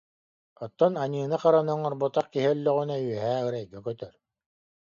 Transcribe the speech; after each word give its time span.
Оттон 0.63 0.93
аньыыны-хараны 1.03 1.71
оҥорботох 1.75 2.25
киһи 2.33 2.47
өллөҕүнэ, 2.53 2.95
үөһээ 3.07 3.37
ырайга 3.47 3.79
көтөр 3.87 4.13